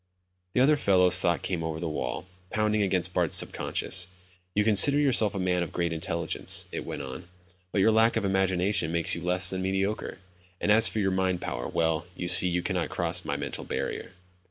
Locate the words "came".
1.43-1.63